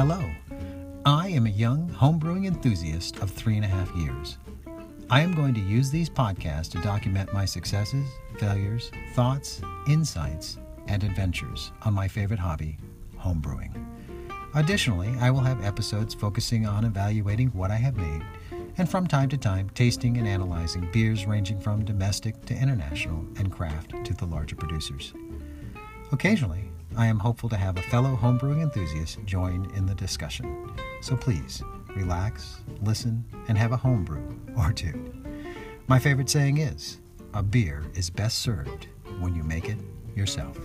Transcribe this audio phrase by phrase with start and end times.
[0.00, 0.24] Hello,
[1.04, 4.38] I am a young homebrewing enthusiast of three and a half years.
[5.10, 8.06] I am going to use these podcasts to document my successes,
[8.38, 10.56] failures, thoughts, insights,
[10.88, 12.78] and adventures on my favorite hobby,
[13.18, 13.74] homebrewing.
[14.54, 18.22] Additionally, I will have episodes focusing on evaluating what I have made,
[18.78, 23.52] and from time to time, tasting and analyzing beers ranging from domestic to international and
[23.52, 25.12] craft to the larger producers.
[26.10, 30.70] Occasionally, I am hopeful to have a fellow homebrewing enthusiast join in the discussion.
[31.00, 31.62] So please,
[31.94, 35.12] relax, listen, and have a homebrew or two.
[35.86, 37.00] My favorite saying is
[37.32, 38.88] a beer is best served
[39.20, 39.78] when you make it
[40.14, 40.58] yourself.